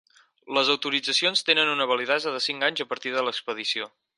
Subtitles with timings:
[0.57, 3.93] Les autoritzacions tenen una validesa de cinc anys a partir de l'expedició.